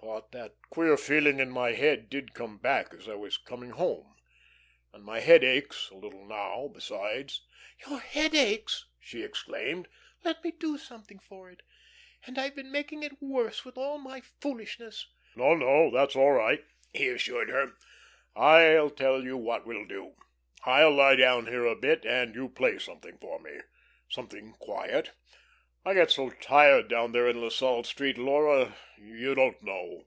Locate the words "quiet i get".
24.54-26.10